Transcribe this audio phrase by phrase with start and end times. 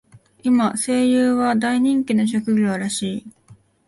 [0.41, 3.25] 今、声優は大人気の職業らしい。